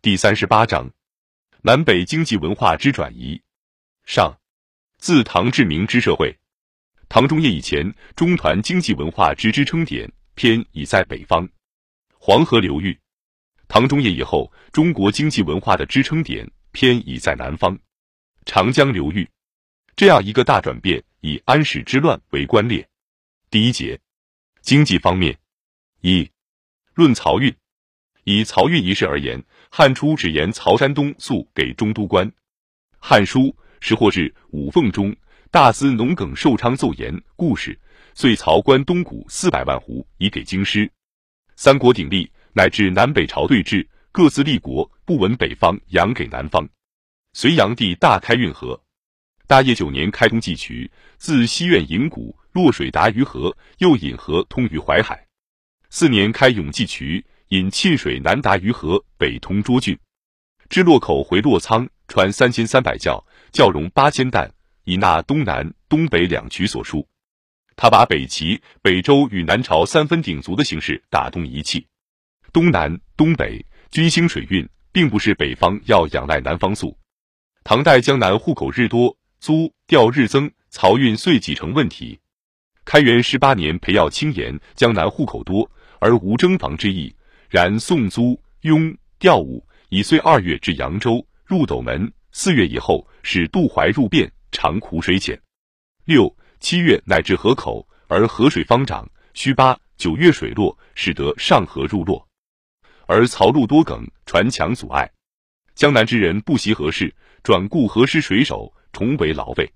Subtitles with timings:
[0.00, 0.88] 第三十八章，
[1.60, 3.42] 南北经济文化之转移。
[4.04, 4.32] 上，
[4.98, 6.38] 自唐至明之社会，
[7.08, 11.48] 唐中叶以前，中团经济文化之支撑点偏已在北方，
[12.16, 12.96] 黄河流域；
[13.66, 17.76] 唐中叶以后，中国经济文化的支撑点偏已在南方，
[18.46, 19.28] 长江流域。
[19.96, 22.88] 这样一个大转变，以安史之乱为关联。
[23.50, 23.98] 第一节，
[24.62, 25.36] 经济方面，
[26.02, 26.30] 一
[26.94, 27.52] 论漕运。
[28.28, 32.28] 以漕运一事而言，汉初只言曹山东粟给中都官，
[32.98, 33.40] 《汉书·
[33.80, 35.16] 识货志·五凤》中，
[35.50, 37.80] 大司农耿寿昌奏言故事，
[38.12, 40.90] 遂曹官东谷四百万斛以给京师。
[41.56, 46.68] 三国鼎立，乃至南北朝对峙，各自立国，不闻北方养给南方。
[47.32, 48.78] 隋炀帝大开运河，
[49.46, 55.26] 大业九年开通济渠，自西苑引谷洛水达于河，又引河通于淮海。
[55.88, 57.24] 四年开永济渠。
[57.48, 59.98] 引沁水南达于河，北通涿郡，
[60.68, 64.50] 至洛口回洛仓，船三千三百窖，窖容八千担，
[64.84, 67.06] 以纳东南、东北两渠所输。
[67.74, 71.86] 他把北齐、北周与南朝三分鼎足的形势打动一气。
[72.52, 76.94] 东南、东北均兴水运，并不是北方要仰赖南方粟。
[77.64, 82.20] 唐代江南户口日多，租调日增，漕运遂几成问题。
[82.84, 87.14] 开元十八年，裴耀清言江南户口多，而无征防之意。
[87.48, 95.40] 然宋租雍调务以岁二月至扬州入斗门，四月以后使渡淮入汴，常苦水浅。
[96.04, 99.08] 六七月乃至河口，而河水方涨。
[99.34, 102.28] 须八九月水落，使得上河入洛，
[103.06, 105.08] 而漕路多梗，船墙阻碍。
[105.76, 109.72] 江南之人不习河事，转雇河师水手，重为劳费，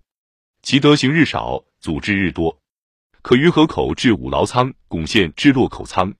[0.62, 2.58] 其德行日少，阻滞日多。
[3.22, 6.12] 可于河口至五牢仓，拱县至洛口仓。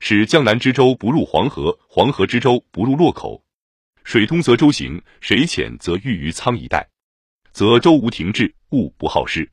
[0.00, 3.44] 使江南之舟不入黄河，黄河之舟不入洛口。
[4.02, 6.88] 水通则舟行，水浅则遇于仓一带，
[7.52, 9.48] 则舟无停滞，物不耗失。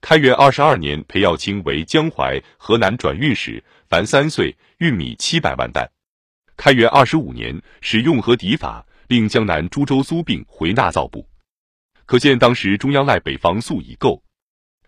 [0.00, 5.88] 开元二十二年，裴耀卿为江淮、河南转运使，凡三岁，运米七百万担。
[6.56, 11.28] 开元二十五年，使用河抵法，令江南诸州租并回纳造布。
[12.06, 14.16] 可见当时中央赖北方粟已够。《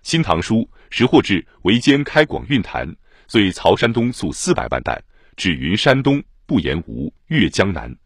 [0.02, 0.56] 新唐书·
[0.88, 2.96] 识货志》为兼开广运坛。
[3.28, 5.02] 遂曹山东粟四百万担，
[5.36, 7.96] 指云山东，不言吴，越江南。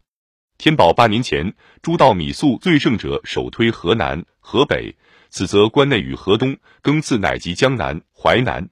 [0.57, 4.95] 天宝八年前，诸道米粟最盛者，首推河南、河北，
[5.29, 8.69] 此则关内与河东，更次乃及江南、淮南。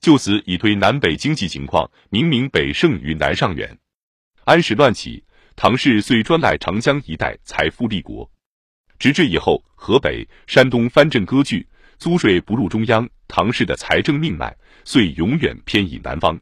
[0.00, 3.78] 就此以推南北经济情况，明明北胜于南上远。
[4.44, 5.24] 安史乱起，
[5.56, 8.30] 唐氏遂专赖长江一带财富立国，
[8.98, 11.66] 直至以后，河北、山东藩镇割据，
[12.04, 14.54] 租税不入中央，唐氏的财政命脉。
[14.84, 16.38] 遂永远偏倚南方，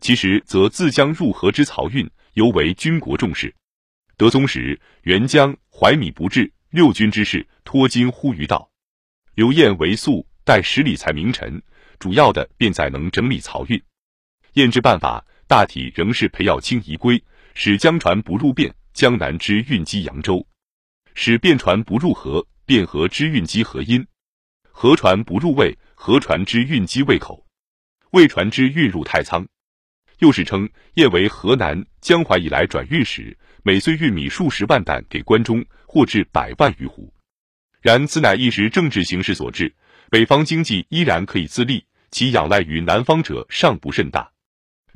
[0.00, 3.54] 其实则自江入河之漕运尤为军国重视。
[4.16, 8.70] 德宗时，元江淮米不至，六军之事托金乎于道。
[9.34, 11.62] 刘晏为粟待十里才名臣，
[11.98, 13.78] 主要的便在能整理漕运。
[14.54, 20.46] 验之办法大体仍是裴耀卿遗规，使江船不入汴，江南之运积扬州；
[21.14, 24.02] 使汴船不入河，汴河之运积河阴；
[24.78, 27.42] 河船不入渭，河船之运机渭口。
[28.10, 29.42] 为船只运入太仓，
[30.18, 37.10] 又是称燕为河南江淮以来转运使，每岁运米数十万担给关中，或至百万余斛。
[37.80, 39.74] 然此乃一时政治形势所致，
[40.10, 44.30] 北方经济依然可以自立，其仰赖于南方者尚不甚大。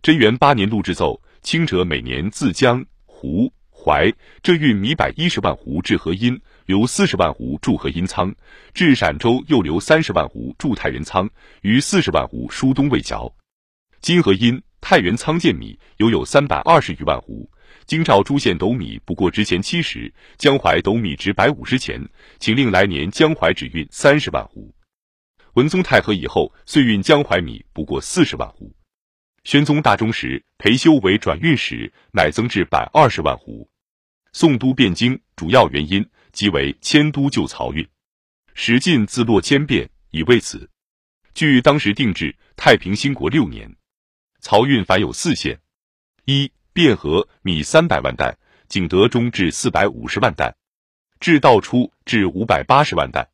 [0.02, 3.50] 贞元八年录制奏，清者每年自江湖
[3.82, 8.30] 淮这运米百一十万斛至河阴，留四十万斛驻河阴仓；
[8.74, 11.28] 至陕州又留三十万斛驻太原仓，
[11.62, 13.32] 余四十万斛输东魏桥。
[14.00, 17.48] 今河阴、太原仓建米犹有三百二十余万斛。
[17.86, 22.00] 京兆诸县斗米不过之前七十，江淮斗米值百五十钱，
[22.38, 24.72] 请令来年江淮只运三十万斛。
[25.54, 28.70] 文宗太和以后，岁运江淮米不过四十万斛。
[29.44, 33.66] 宣宗大中时，裴修为转运使，乃增至百二十万斛。
[34.32, 37.88] 宋都汴京，主要原因即为迁都救漕运，
[38.54, 40.70] 史进自洛迁汴，以为此。
[41.34, 43.74] 据当时定制，太平兴国六年，
[44.42, 45.58] 漕运凡有四县：
[46.26, 48.36] 一汴河米三百万担，
[48.68, 50.54] 景德中至四百五十万担，
[51.18, 53.26] 至道出至五百八十万担，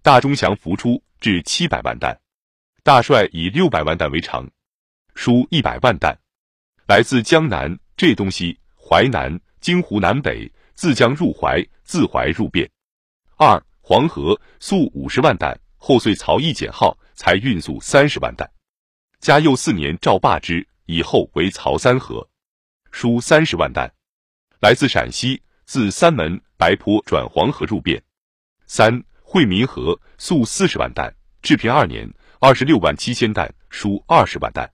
[0.00, 2.20] 大中祥浮出至七百万担，
[2.84, 4.48] 大帅以六百万担为常。
[5.14, 6.16] 输一百万担，
[6.86, 12.68] 来自江南这东西淮南京湖南北，自江入淮，自淮入汴。
[13.36, 18.50] 二黄河粟五十万担，后遂漕役减号，才运粟三十万担。
[19.20, 22.26] 嘉佑四年赵霸之以后为曹三河，
[22.90, 23.92] 输三十万担。
[24.60, 28.00] 来自陕西，自三门白坡转黄河入汴。
[28.66, 34.70] 三惠民河粟四十万担，治平二年二十六万七千担，输二十万担。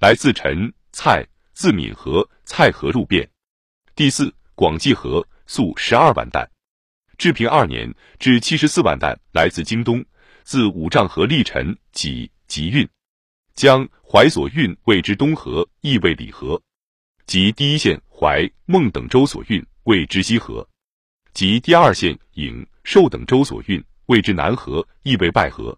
[0.00, 3.28] 来自陈蔡，自闽河蔡河入汴。
[3.96, 6.48] 第四广济河粟十二万担，
[7.16, 9.18] 至平二年至七十四万担。
[9.32, 10.04] 来自京东，
[10.44, 12.88] 自五丈河历陈济集运，
[13.56, 16.62] 将淮所运谓之东河，亦谓里河。
[17.26, 20.64] 即第一线淮孟等州所运谓之西河，
[21.34, 25.76] 即第二线颍寿等州所运谓之南河，亦为外河；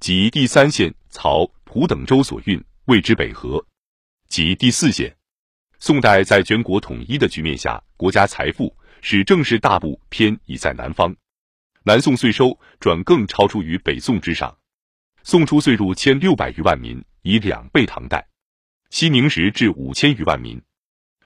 [0.00, 3.64] 即第三线曹蒲等州所运谓之北河，
[4.28, 5.16] 即第四县。
[5.78, 11.16] 宋代在全国统一的局面下，国家财富使政事大部偏倚在南方，
[11.84, 14.54] 南宋税收转更超出于北宋之上，
[15.22, 18.18] 宋初岁入千六百余万民，以两倍唐代；
[18.90, 20.60] 西宁时至五千余万民。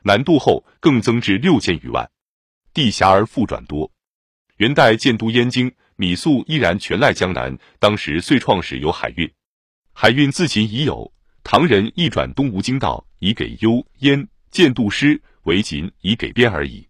[0.03, 2.09] 南渡后更增至六千余万，
[2.73, 3.91] 地狭而富转多。
[4.59, 7.59] 元代建都燕京，米粟依然全赖江南。
[7.81, 9.29] 当时遂创始有海运，
[9.93, 11.13] 海运自秦已有。
[11.43, 16.87] 唐人一转东吴经道，以给幽燕建都师为秦以给边而已。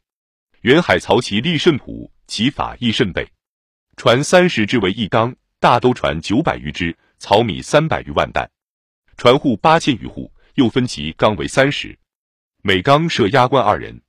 [0.62, 3.27] 元海曹其力甚朴，其法亦甚备。
[3.97, 8.49] 船三十只为一缸，大都船九百余只，漕米三百余万担，
[9.17, 11.97] 船户八千余户，又分其缸为三十。
[12.62, 14.00] 每缸设押官二人，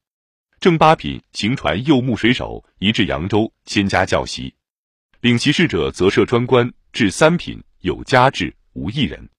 [0.59, 4.53] 正八品行船右木水手，移至扬州，先加教习。
[5.21, 9.29] 领其事者则设专官，至三品有加制，无一人。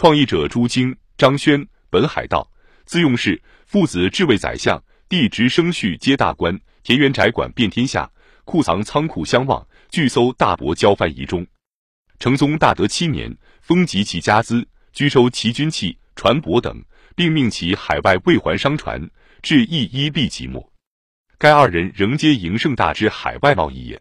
[0.00, 2.50] 创意者朱经、张轩，本海道，
[2.86, 8.10] 自用事，父子至为宰相，弟侄生序皆大官，田园宅馆遍天下，
[8.46, 11.46] 库藏仓库相望，巨搜大伯交番仪中。
[12.18, 13.30] 成宗大德七年，
[13.60, 16.82] 封及其家资，居收其军器、船舶等。
[17.14, 18.98] 并命其海外未还商船，
[19.42, 20.66] 至一一立即没。
[21.36, 24.00] 该二人仍皆营盛大之海外贸易也。